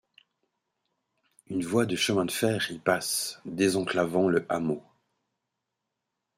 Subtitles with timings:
[1.45, 4.81] Une voie de chemin de fer y passe, désenclavant le hameau.